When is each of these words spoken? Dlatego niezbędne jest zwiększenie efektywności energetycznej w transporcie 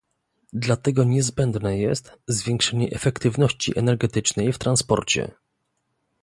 Dlatego 0.53 1.03
niezbędne 1.03 1.77
jest 1.77 2.13
zwiększenie 2.27 2.89
efektywności 2.91 3.79
energetycznej 3.79 4.53
w 4.53 4.57
transporcie 4.57 5.31